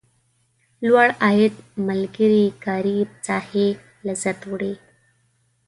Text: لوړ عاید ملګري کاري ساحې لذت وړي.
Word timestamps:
لوړ 0.87 1.07
عاید 1.23 1.53
ملګري 1.87 2.45
کاري 2.65 2.97
ساحې 3.25 3.67
لذت 4.05 4.39
وړي. 4.51 4.73